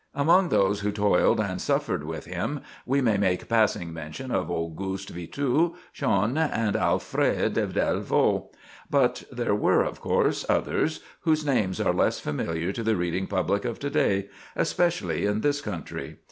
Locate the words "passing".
3.47-3.93